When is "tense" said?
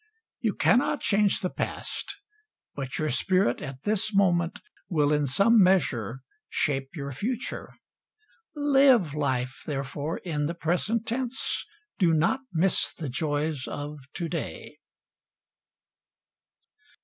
11.05-11.63